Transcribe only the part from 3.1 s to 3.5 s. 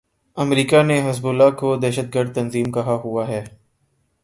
ہے۔